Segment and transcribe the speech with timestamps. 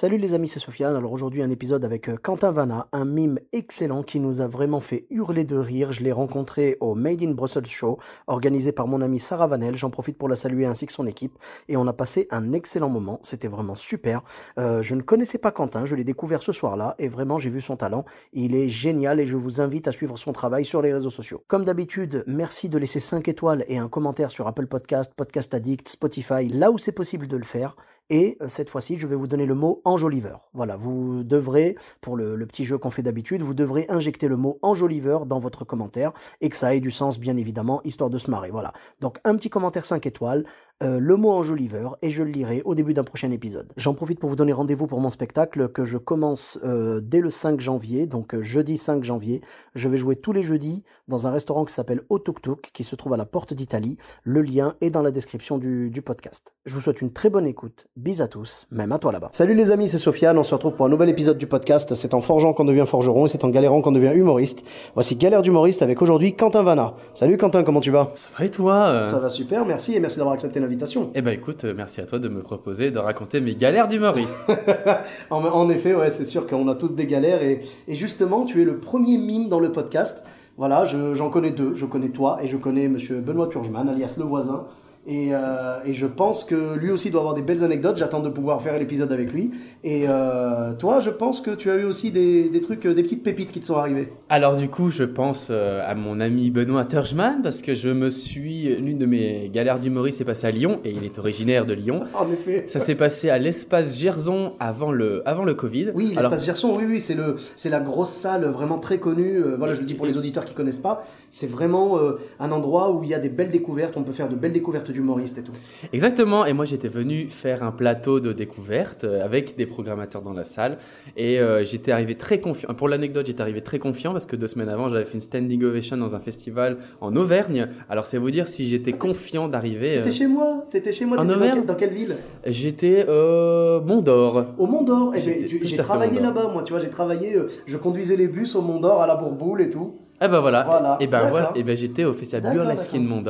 [0.00, 0.94] Salut les amis, c'est Sofiane.
[0.94, 4.78] Alors aujourd'hui un épisode avec euh, Quentin Vanna, un mime excellent qui nous a vraiment
[4.78, 5.90] fait hurler de rire.
[5.90, 7.98] Je l'ai rencontré au Made in Brussels Show,
[8.28, 9.76] organisé par mon amie Sarah Vanel.
[9.76, 11.36] J'en profite pour la saluer ainsi que son équipe.
[11.66, 13.18] Et on a passé un excellent moment.
[13.24, 14.22] C'était vraiment super.
[14.56, 17.60] Euh, je ne connaissais pas Quentin, je l'ai découvert ce soir-là et vraiment j'ai vu
[17.60, 18.04] son talent.
[18.32, 21.42] Il est génial et je vous invite à suivre son travail sur les réseaux sociaux.
[21.48, 25.88] Comme d'habitude, merci de laisser 5 étoiles et un commentaire sur Apple Podcast, Podcast Addict,
[25.88, 27.74] Spotify, là où c'est possible de le faire.
[28.10, 30.48] Et euh, cette fois-ci, je vais vous donner le mot enjoliveur.
[30.54, 34.58] Voilà, vous devrez, pour le, petit jeu qu'on fait d'habitude, vous devrez injecter le mot
[34.62, 38.30] enjoliveur dans votre commentaire et que ça ait du sens, bien évidemment, histoire de se
[38.30, 38.50] marrer.
[38.50, 38.72] Voilà.
[39.00, 40.44] Donc, un petit commentaire 5 étoiles,
[40.82, 43.72] euh, le mot enjoliveur, et je le lirai au début d'un prochain épisode.
[43.76, 47.30] J'en profite pour vous donner rendez-vous pour mon spectacle que je commence euh, dès le
[47.30, 49.42] 5 janvier, donc jeudi 5 janvier.
[49.74, 52.84] Je vais jouer tous les jeudis dans un restaurant qui s'appelle Au Tuk Tuk, qui
[52.84, 53.98] se trouve à la porte d'Italie.
[54.22, 56.54] Le lien est dans la description du podcast.
[56.64, 57.88] Je vous souhaite une très bonne écoute.
[58.00, 59.30] Bis à tous, même à toi là-bas.
[59.32, 60.38] Salut les amis, c'est Sofiane.
[60.38, 61.96] On se retrouve pour un nouvel épisode du podcast.
[61.96, 64.62] C'est en forgeant qu'on devient forgeron et c'est en galérant qu'on devient humoriste.
[64.94, 66.94] Voici Galère d'humoriste avec aujourd'hui Quentin Vanna.
[67.12, 68.12] Salut Quentin, comment tu vas?
[68.14, 69.08] Ça va et toi euh?
[69.08, 71.10] Ça va super, merci et merci d'avoir accepté l'invitation.
[71.16, 74.38] Eh ben écoute, euh, merci à toi de me proposer de raconter mes galères d'humoriste.
[75.30, 78.62] en, en effet, ouais, c'est sûr qu'on a tous des galères et, et justement, tu
[78.62, 80.22] es le premier mime dans le podcast.
[80.56, 81.74] Voilà, je- j'en connais deux.
[81.74, 84.66] Je connais toi et je connais Monsieur Benoît Turgeman, alias le voisin.
[85.08, 87.96] Et, euh, et je pense que lui aussi doit avoir des belles anecdotes.
[87.96, 89.52] J'attends de pouvoir faire l'épisode avec lui.
[89.82, 93.02] Et euh, toi, je pense que tu as eu aussi des, des trucs, euh, des
[93.02, 94.12] petites pépites qui te sont arrivées.
[94.28, 98.76] Alors du coup, je pense à mon ami Benoît Turgeman parce que je me suis
[98.76, 102.02] l'une de mes galères d'humoriste s'est passée à Lyon et il est originaire de Lyon.
[102.14, 102.64] En effet.
[102.68, 105.92] Ça s'est passé à l'espace Gerson avant le avant le Covid.
[105.94, 109.40] Oui, Alors, l'espace Gerson, oui, oui, c'est le, c'est la grosse salle vraiment très connue.
[109.56, 111.02] Voilà, je le dis pour les auditeurs qui connaissent pas.
[111.30, 113.96] C'est vraiment euh, un endroit où il y a des belles découvertes.
[113.96, 115.52] On peut faire de belles découvertes d'humoristes et tout.
[115.92, 120.32] Exactement, et moi j'étais venu faire un plateau de découverte euh, avec des programmateurs dans
[120.32, 120.78] la salle
[121.16, 122.74] et euh, j'étais arrivé très confiant.
[122.74, 125.62] Pour l'anecdote, j'étais arrivé très confiant parce que deux semaines avant j'avais fait une standing
[125.62, 127.68] ovation dans un festival en Auvergne.
[127.88, 129.94] Alors c'est vous dire si j'étais confiant d'arriver.
[129.96, 130.66] T'étais euh, chez moi.
[130.70, 131.18] T'étais chez moi.
[131.20, 132.16] En Auvergne dans quelle ville?
[132.46, 134.46] J'étais euh, Mont d'Or.
[134.58, 135.12] Au Mont d'Or.
[135.16, 136.62] Eh ben, J'ai travaillé là-bas, moi.
[136.64, 137.36] Tu vois, j'ai travaillé.
[137.66, 139.94] je conduisais les bus au Mont d'Or à la Bourboule et tout.
[140.20, 140.64] Ah bah voilà.
[140.64, 141.30] Voilà, Et ben d'accord.
[141.30, 141.52] voilà.
[141.54, 143.22] Et ben j'étais au festival Burlesque in Mont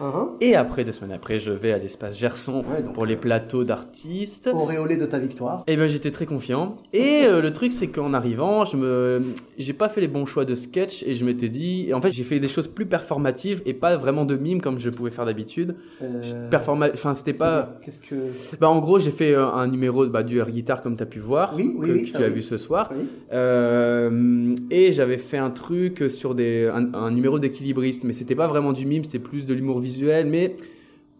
[0.00, 3.14] Hein, Et après deux semaines après, je vais à l'espace Gerson Ouais, donc, pour les
[3.14, 4.48] euh, plateaux d'artistes.
[4.52, 5.64] Auréolé de ta victoire.
[5.66, 6.76] Eh ben j'étais très confiant.
[6.92, 9.22] Et euh, le truc c'est qu'en arrivant, je me,
[9.58, 12.10] j'ai pas fait les bons choix de sketch et je m'étais dit, et en fait
[12.10, 15.24] j'ai fait des choses plus performatives et pas vraiment de mime comme je pouvais faire
[15.26, 15.76] d'habitude.
[16.02, 17.76] Euh, Performa, enfin c'était pas.
[17.84, 18.14] Qu'est-ce que.
[18.60, 21.18] Bah en gros j'ai fait euh, un numéro bah, du air guitar comme t'as pu
[21.20, 22.90] voir, Oui, oui, que, oui, que tu as vu ce soir.
[23.32, 28.46] Euh, et j'avais fait un truc sur des, un, un numéro d'équilibriste, mais c'était pas
[28.46, 30.56] vraiment du mime, c'était plus de l'humour visuel, mais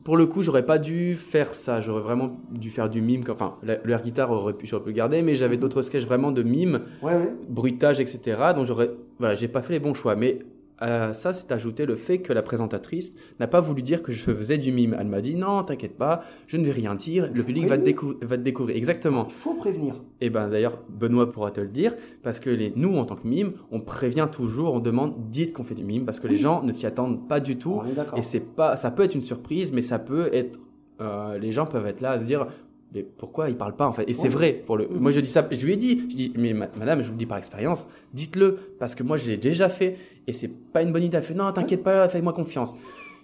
[0.04, 1.80] pour le coup, j'aurais pas dû faire ça.
[1.80, 3.22] J'aurais vraiment dû faire du mime.
[3.28, 6.04] Enfin, la- le air guitar aurait pu, j'aurais pu le garder, mais j'avais d'autres sketchs
[6.04, 7.32] vraiment de mime, Ouais, ouais.
[7.48, 8.52] bruitage, etc.
[8.54, 10.14] Donc j'aurais, voilà, j'ai pas fait les bons choix.
[10.14, 10.38] Mais
[10.78, 14.30] à ça, c'est ajouté le fait que la présentatrice n'a pas voulu dire que je
[14.30, 14.96] faisais du mime.
[14.98, 17.30] Elle m'a dit non, t'inquiète pas, je ne vais rien dire.
[17.32, 18.76] Le public va te, décou- va te découvrir.
[18.76, 19.26] Exactement.
[19.28, 19.94] Il faut prévenir.
[20.20, 23.26] Et ben d'ailleurs, Benoît pourra te le dire, parce que les, nous, en tant que
[23.26, 26.62] mime, on prévient toujours, on demande, dites qu'on fait du mime, parce que les gens
[26.62, 27.80] ne s'y attendent pas du tout.
[27.82, 28.18] On est d'accord.
[28.18, 30.58] Et c'est pas, ça peut être une surprise, mais ça peut être,
[31.00, 32.46] euh, les gens peuvent être là à se dire,
[32.94, 34.04] mais pourquoi il parle pas en fait?
[34.08, 34.52] Et c'est vrai.
[34.52, 34.98] Pour le, Mhm.
[35.00, 37.12] moi je dis ça, je lui ai dit, je dis, mais ma- madame, je vous
[37.12, 40.82] le dis par expérience, dites-le, parce que moi je l'ai déjà fait, et c'est pas
[40.82, 41.16] une bonne idée.
[41.16, 42.74] Elle fait, non, t'inquiète pas, fais-moi confiance.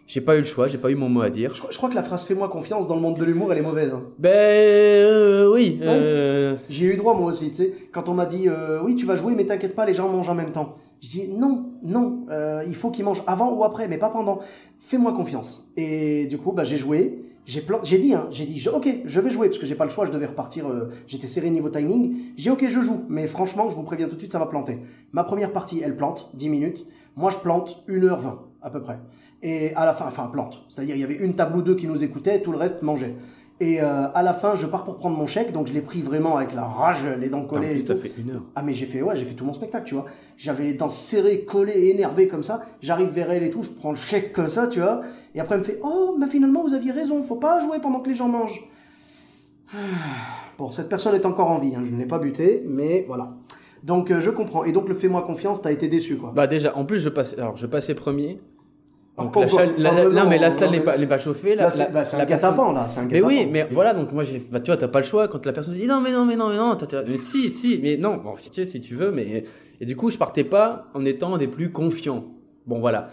[0.08, 1.54] J'ai pas eu le choix, j'ai pas eu mon mot à dire.
[1.54, 3.58] Je, crois- je crois que la phrase fais-moi confiance dans le monde de l'humour, elle
[3.58, 3.92] est mauvaise.
[3.94, 4.02] hein.
[4.18, 5.78] Ben euh, oui.
[5.82, 9.06] euh, J'ai eu droit moi aussi, tu sais, quand on m'a dit euh, oui tu
[9.06, 10.76] vas jouer mais t'inquiète pas les gens mangent en même temps.
[11.00, 12.26] Je dis non, non,
[12.66, 14.40] il faut qu'ils mangent avant ou après mais pas pendant.
[14.80, 15.68] Fais-moi confiance.
[15.76, 19.48] Et du coup bah, j'ai joué, j'ai dit hein, j'ai dit ok je vais jouer
[19.48, 22.32] parce que j'ai pas le choix, je devais repartir, euh, j'étais serré niveau timing.
[22.36, 24.46] J'ai dit ok je joue mais franchement je vous préviens tout de suite ça va
[24.46, 24.78] planter.
[25.12, 26.86] Ma première partie elle plante 10 minutes,
[27.16, 28.98] moi je plante 1h20 à peu près.
[29.42, 31.88] Et à la fin, enfin plante, c'est-à-dire il y avait une table ou deux qui
[31.88, 33.16] nous écoutait, tout le reste mangeait.
[33.62, 36.02] Et euh, à la fin, je pars pour prendre mon chèque, donc je l'ai pris
[36.02, 37.68] vraiment avec la rage, les dents en collées.
[37.68, 38.00] et plus, t'as tout.
[38.00, 38.42] fait une heure.
[38.56, 40.06] Ah mais j'ai fait ouais, j'ai fait tout mon spectacle, tu vois.
[40.36, 42.62] J'avais les dents serrées, collées, énervées comme ça.
[42.80, 45.02] J'arrive vers elle et tout, je prends le chèque comme ça, tu vois.
[45.36, 48.00] Et après elle me fait "Oh, mais finalement vous aviez raison, faut pas jouer pendant
[48.00, 48.68] que les gens mangent."
[50.58, 53.32] Bon, cette personne est encore en vie, hein, je ne l'ai pas buté, mais voilà.
[53.84, 54.64] Donc euh, je comprends.
[54.64, 56.32] Et donc le fais-moi confiance, t'as été déçu quoi.
[56.34, 58.38] Bah déjà, en plus je passais, alors je passais premier.
[59.24, 61.54] Donc la salle, la- la- non, mais la salle n'est pas, pas chauffée.
[61.54, 64.38] La, Là, c'est bah, un guet-apens là, un Mais oui, mais voilà, donc moi, j'ai,
[64.50, 66.36] bah, tu vois, t'as pas le choix quand la personne dit non, mais non, mais
[66.36, 66.76] non, mais non,
[67.06, 69.44] mais si, si, mais non, bon, tu sais, si tu veux, mais.
[69.80, 72.24] Et du coup, je partais pas en étant des plus confiants.
[72.66, 73.10] Bon, voilà.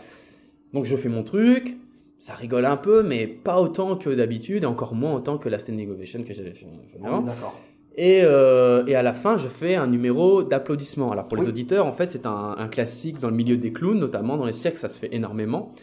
[0.73, 1.77] Donc, je fais mon truc,
[2.19, 5.57] ça rigole un peu, mais pas autant que d'habitude, et encore moins autant que la
[5.57, 6.67] standing ovation que j'avais fait
[7.03, 7.21] Ah avant.
[7.21, 7.59] D'accord.
[7.95, 11.11] Et, euh, et à la fin, je fais un numéro d'applaudissements.
[11.11, 13.99] Alors pour les auditeurs, en fait, c'est un, un classique dans le milieu des clowns,
[13.99, 15.73] notamment dans les cirques, ça se fait énormément.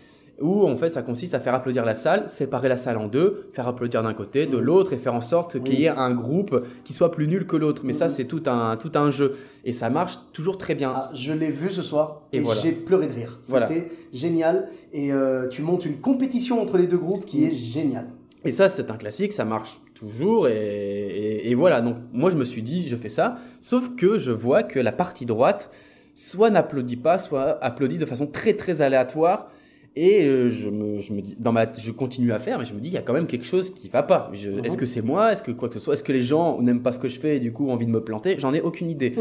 [0.41, 3.49] Où en fait, ça consiste à faire applaudir la salle, séparer la salle en deux,
[3.55, 4.63] faire applaudir d'un côté, de Mhm.
[4.63, 7.57] l'autre, et faire en sorte qu'il y ait un groupe qui soit plus nul que
[7.57, 7.83] l'autre.
[7.85, 8.11] Mais ça, Mhm.
[8.13, 9.35] c'est tout un, tout un jeu.
[9.65, 10.93] Et ça marche toujours très bien.
[10.95, 12.61] Ah, je l'ai vu ce soir Et et, voilà.
[12.61, 13.41] j'ai pleuré de rire.
[13.45, 13.67] Voilà.
[13.69, 14.69] C'était génial.
[14.93, 18.09] Et euh, tu montes une compétition entre les deux groupes qui est géniale.
[18.45, 20.49] Et ça, c'est un classique, ça marche toujours.
[20.49, 23.37] Et, et- et voilà, donc moi, je me suis dit, je fais ça.
[23.61, 25.71] Sauf que je vois que la partie droite,
[26.15, 29.51] soit n'applaudit pas, soit applaudit de façon très, très aléatoire.
[29.99, 32.75] Et euh, je, me, je me dis, dans ma, je continue à faire, mais je
[32.75, 34.29] me dis, il y a quand même quelque chose qui va pas.
[34.35, 34.65] Je- Mhm.
[34.67, 35.33] Est-ce que c'est moi?
[35.33, 35.95] Est-ce que quoi que ce soit?
[35.95, 37.87] Est-ce que les gens n'aiment pas ce que je fais et du coup ont envie
[37.87, 38.37] de me planter?
[38.39, 39.15] J'en ai aucune idée.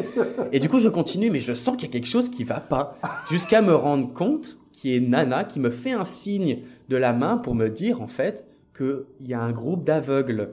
[0.51, 2.59] et du coup, je continue, mais je sens qu'il y a quelque chose qui va
[2.59, 2.97] pas.
[3.29, 7.13] Jusqu'à me rendre compte qu'il y a Nana qui me fait un signe de la
[7.13, 8.45] main pour me dire, en fait,
[8.77, 10.49] qu'il y a un groupe d'aveugles.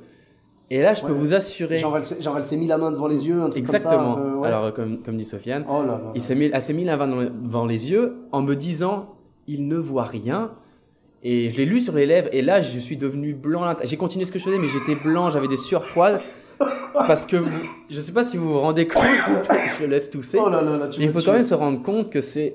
[0.71, 1.79] Et là, je peux vous assurer.
[1.79, 2.05] Genre, elle,
[2.45, 4.15] s'est- mis la main devant les yeux, un truc Exactement.
[4.15, 4.31] comme ça.
[4.31, 4.47] euh, ouais.
[4.49, 6.13] Alors, comme, comme dit Sofiane, oh là là.
[6.15, 7.09] il s'est mis, elle s'est mis la main
[7.43, 9.09] devant les yeux en me disant
[9.47, 10.53] il ne voit rien.
[11.25, 12.29] Et je l'ai lu sur les lèvres.
[12.33, 13.75] Et là, je suis devenu blanc.
[13.85, 16.21] J'ai continué ce que je faisais, mais j'étais blanc, j'avais des sueurs froides.
[16.95, 17.51] Parce que vous-
[17.91, 19.03] je ne sais pas si vous vous rendez compte,
[19.79, 20.39] je le laisse tousser.
[20.45, 22.55] Oh là là là, tu Mais il faut quand même se rendre compte que c'est.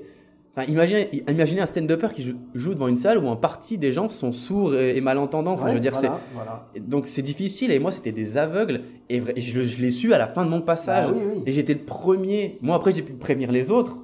[0.56, 4.10] Enfin, imaginez, imaginez un stand-upper qui joue, devant une salle où en partie des gens
[4.10, 5.52] sont sourds et, malentendants.
[5.54, 6.66] Enfin, Ouais, je veux dire, voilà, voilà.
[6.80, 10.28] Donc c'est difficile et moi c'était des aveugles et, je, je l'ai su à la
[10.28, 11.44] fin de mon passage Bah oui, oui.
[11.46, 12.58] et j'étais le premier.
[12.62, 13.98] Moi après j'ai pu prévenir les autres.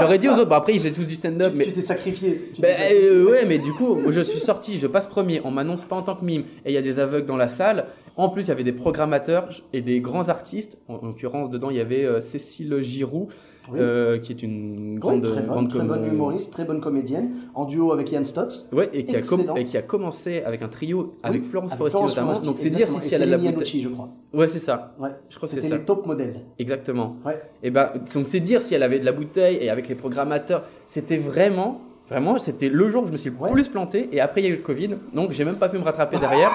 [0.00, 2.50] J'aurais dit aux autres, après ils faisaient tous du stand-up Tu- mais Tu t'es sacrifié.
[2.54, 3.08] tu sacrifié.
[3.08, 6.02] euh, ouais, mais du coup, je suis sorti, je passe premier, on m'annonce pas en
[6.02, 7.86] tant que mime, et il y a des aveugles dans la salle.
[8.16, 10.78] En plus, il y avait des programmateurs et des grands artistes.
[10.88, 13.28] En, en l'occurrence, dedans, il y avait euh, Cécile Giroux,
[13.72, 13.78] Oui.
[13.80, 16.80] euh, qui est une Oui, grande, très bonne, grande très com- bonne humoriste, très bonne
[16.80, 18.68] comédienne, en duo avec Ian Stotz.
[18.72, 19.54] Ouais, et qui, a com- Excellent.
[19.56, 22.32] et qui a commencé avec un trio avec Oui, Florence Foresti notamment.
[22.40, 23.82] Donc c'est dire si, si elle a de la bouteille.
[23.82, 24.08] Je crois.
[24.34, 24.94] Ouais, c'est ça.
[24.98, 25.10] Ouais.
[25.28, 26.40] Je crois C'était les top modèles.
[26.58, 27.16] Exactement.
[27.24, 27.40] Ouais.
[27.62, 30.64] Et ben, donc c'est dire si elle avait de la bouteille et avec les programmateurs,
[30.86, 31.80] c'était vraiment,
[32.10, 33.50] vraiment, c'était le jour où je me suis le Ouais.
[33.52, 34.08] plus planté.
[34.12, 36.18] Et après, il y a eu le Covid, donc j'ai même pas pu me rattraper
[36.20, 36.50] derrière.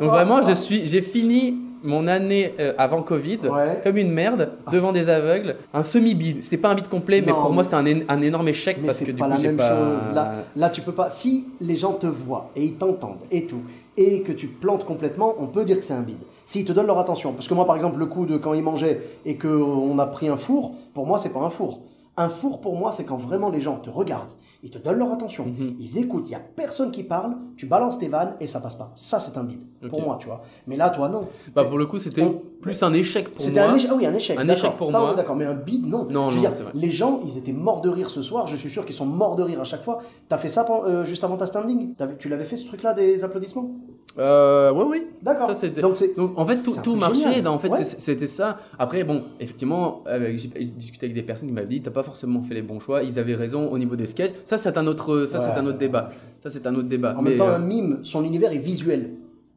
[0.00, 1.54] Donc vraiment, je suis, j'ai fini
[1.84, 3.80] mon année euh, avant Covid Ouais.
[3.84, 6.42] comme une merde devant des aveugles, un semi-bide.
[6.42, 8.98] C'était pas un bide complet, mais pour moi c'était un, un énorme échec Mais parce
[9.00, 9.68] que du pas coup j'ai pas.
[9.68, 10.12] chose.
[10.14, 11.08] Là, là, tu peux pas.
[11.08, 13.60] Si les gens te voient et ils t'entendent et tout,
[13.96, 16.18] et que tu te plantes complètement, on peut dire que c'est un bide.
[16.46, 17.32] S'ils te donnent leur attention.
[17.32, 20.28] Parce que moi, par exemple, le coup de quand ils mangeaient et qu'on a pris
[20.28, 21.82] un four, pour moi, c'est pas un four.
[22.16, 24.32] Un four, pour moi, c'est quand vraiment les gens te regardent,
[24.62, 25.76] ils te donnent leur attention, Mhm.
[25.78, 28.74] ils écoutent, il y a personne qui parle, tu balances tes vannes et ça passe
[28.74, 28.90] pas.
[28.96, 29.60] Ça, c'est un bide.
[29.88, 30.42] Pour moi, tu vois.
[30.66, 31.22] Mais là, toi, non.
[31.54, 33.70] Bah pour le coup c'était On- plus un échec pour C'était moi.
[33.70, 33.88] un échec.
[33.92, 34.36] Ah oui, un échec.
[34.38, 35.14] Un échec pour Ça, moi.
[35.14, 36.06] D'accord, mais un bide, non.
[36.10, 36.72] Non, Je veux non, dire, vrai.
[36.74, 38.48] les gens, ils étaient morts de rire ce soir.
[38.48, 40.00] Je suis sûr qu'ils sont morts de rire à chaque fois.
[40.28, 41.94] T'as fait ça euh, juste avant ta standing?
[42.18, 43.70] Tu l'avais fait ce truc-là des applaudissements?
[44.18, 45.06] Euh, ouais, oui.
[45.22, 45.48] D'accord.
[45.76, 45.96] Donc
[46.36, 47.84] en fait tout, tout marchait, en fait Ouais.
[47.84, 48.56] c'était ça.
[48.78, 50.02] Après bon, effectivement,
[50.36, 53.02] j'ai discuté avec des personnes qui m'avaient dit t'as pas forcément fait les bons choix,
[53.02, 54.32] ils avaient raison au niveau des sketchs.
[54.44, 55.44] Ça c'est un autre, ça Ouais.
[55.52, 56.08] c'est un autre débat.
[56.42, 57.14] Ça c'est un autre débat.
[57.16, 59.10] En Mais, même temps, euh, un mime, son univers est visuel.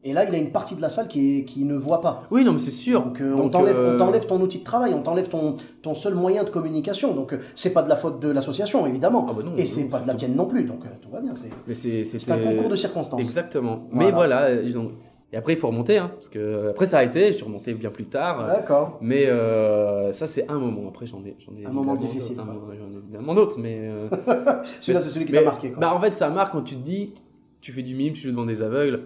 [0.04, 2.24] Et là, il a une partie de la salle qui, est, qui ne voit pas.
[2.32, 3.04] oui non mais c'est sûr.
[3.04, 6.16] Donc, euh, on t'enlève euh, t'enlève ton outil de travail, on t'enlève ton, ton seul
[6.16, 7.14] moyen de communication.
[7.14, 9.28] Donc, c'est pas de la faute de l'association, évidemment.
[9.30, 10.64] Ah bah non, et c'est pas de la tienne non plus.
[10.64, 11.34] Donc, euh, tout va bien.
[11.36, 13.20] C'est un concours de circonstances.
[13.20, 13.84] Exactement.
[13.92, 14.06] Voilà.
[14.08, 14.92] Mais voilà, donc-
[15.34, 17.74] et après il faut remonter, hein, parce que après ça a été, je suis remonté
[17.74, 18.46] bien plus tard.
[18.48, 18.98] D'accord.
[19.02, 20.90] Mais euh, ça c'est un moment.
[20.90, 23.78] Après j'en ai, j'en ai Un moment difficile, hein, J'en ai évidemment d'autres, mais.
[23.80, 24.10] euh,
[24.82, 25.72] Celui-là, c'est celui qui t'a marqué.
[25.72, 25.80] Quoi.
[25.80, 27.14] Bah en fait ça marque quand tu te dis,
[27.62, 29.04] tu fais du mime, tu joues devant des aveugles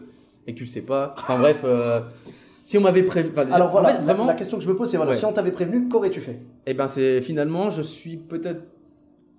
[0.48, 1.14] et que tu le sais pas.
[1.18, 2.02] Enfin bref, euh,
[2.64, 4.26] si on m'avait enfin, déjà, Alors voilà, en fait, vraiment.
[4.26, 5.18] la, question que je me pose, c'est voilà, Ouais.
[5.18, 6.40] si on t'avait prévenu, qu'aurais-tu fait?
[6.66, 8.62] Et ben c'est finalement, je suis peut-être.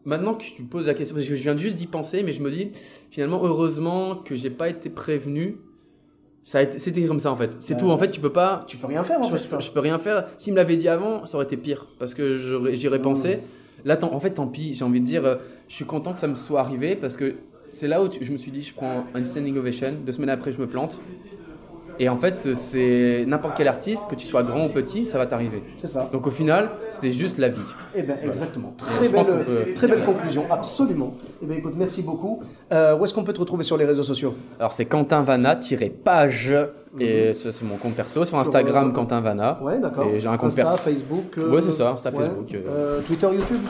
[0.04, 2.30] Maintenant que tu me poses la question, parce que je viens juste d'y penser, mais
[2.30, 2.70] je me dis
[3.10, 5.58] finalement heureusement que j'ai pas été prévenu.
[6.44, 7.56] Ça a été, c'était comme ça en fait.
[7.58, 7.80] C'est Ouais.
[7.80, 7.90] tout.
[7.90, 8.62] En fait, tu peux pas.
[8.68, 9.42] Tu peux rien faire en Je, fait.
[9.42, 10.28] je peux- je peux rien faire.
[10.36, 11.88] S'il me l'avait dit avant, ça aurait été pire.
[11.98, 13.02] Parce que j'aurais- j'y aurais Mm.
[13.02, 13.38] pensé.
[13.84, 14.72] Là, en fait, tant pis.
[14.74, 15.36] J'ai envie de dire, euh,
[15.68, 16.94] je suis content que ça me soit arrivé.
[16.94, 17.34] Parce que
[17.70, 19.94] c'est là où tu- je me suis dit, je prends une standing ovation.
[20.04, 20.98] Deux semaines après, je me plante.
[21.98, 25.24] Et en fait, c'est n'importe quel artiste, que tu sois grand ou petit, ça va
[25.24, 25.62] t'arriver.
[25.76, 26.10] C'est ça.
[26.12, 27.56] Donc au final, c'était juste la vie.
[27.94, 28.74] Eh bien, exactement.
[28.76, 31.14] Très belle, peut très belle conclusion, absolument.
[31.42, 32.42] Eh bien, écoute, merci beaucoup.
[32.70, 34.34] Euh, où est-ce qu'on peut te retrouver sur les réseaux sociaux?
[34.58, 36.54] Alors c'est Quentin Vanna, tiré page
[37.00, 38.24] Et ça, c'est mon compte perso.
[38.24, 39.58] Sur Instagram, Quentin Vanna.
[39.62, 40.04] Ouais, d'accord.
[40.06, 40.78] Et j'ai un compte Insta, perso.
[40.78, 41.38] Facebook.
[41.38, 42.16] euh, Ouais, c'est ça, Insta, ouais.
[42.16, 42.60] Facebook, euh.
[42.68, 43.60] Euh, Twitter, YouTube.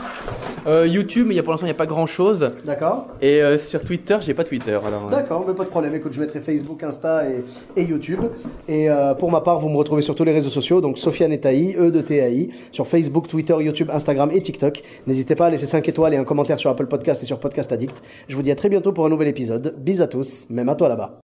[0.66, 2.50] Euh, YouTube, mais il y a, pour l'instant, il n'y a pas grand chose.
[2.64, 3.08] D'accord.
[3.20, 4.72] Et euh, sur Twitter, j'ai pas Twitter.
[4.86, 5.94] Alors, euh, D'accord, mais pas de problème.
[5.94, 7.44] Écoute, je mettrai Facebook, Insta et,
[7.76, 8.20] et YouTube.
[8.68, 11.32] Et euh, pour ma part, vous me retrouvez sur tous les réseaux sociaux, donc Sofiane
[11.32, 14.82] et Taï, E de TAI, sur Facebook, Twitter, YouTube, Instagram et TikTok.
[15.06, 17.72] N'hésitez pas à laisser 5 étoiles et un commentaire sur Apple Podcast et sur Podcast
[17.72, 18.02] Addict.
[18.28, 19.74] Je vous dis à très bientôt pour un nouvel épisode.
[19.78, 21.25] Bis à tous, même à toi là-bas.